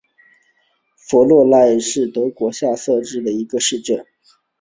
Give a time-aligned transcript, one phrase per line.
[0.95, 4.03] 弗赖斯塔特是德国下萨克森州的一个市镇。